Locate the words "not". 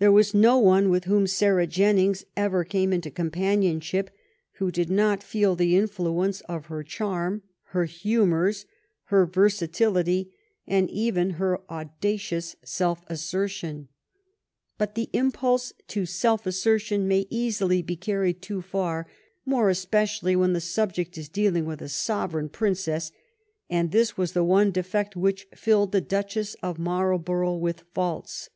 4.90-5.22